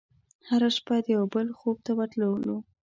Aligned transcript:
هره 0.49 0.69
شپه 0.77 0.95
د 1.03 1.05
یوه 1.15 1.27
بل 1.33 1.47
خوب 1.59 1.77
ته 1.85 1.91
ورتللو 1.97 2.57